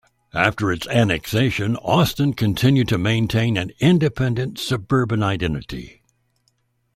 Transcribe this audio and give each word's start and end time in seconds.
After 0.33 0.71
its 0.71 0.87
annexation, 0.87 1.75
Austin 1.77 2.33
continued 2.33 2.87
to 2.87 2.97
maintain 2.97 3.55
an 3.55 3.71
independent, 3.79 4.57
suburban 4.57 5.21
identity. 5.21 6.01